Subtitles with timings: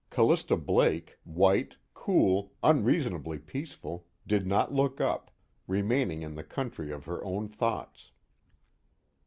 [0.09, 5.29] Callista Blake white, cool, unreasonably peaceful did not look up,
[5.67, 8.09] remaining in the country of her own thoughts.